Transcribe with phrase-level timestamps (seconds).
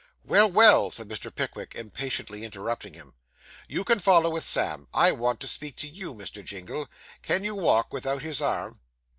[0.25, 1.31] 'Well, well,' said Mr.
[1.31, 3.13] Pickwick, impatiently interrupting him,
[3.67, 4.87] 'you can follow with Sam.
[4.95, 6.43] I want to speak to you, Mr.
[6.43, 6.87] Jingle.
[7.21, 8.79] Can you walk without his arm?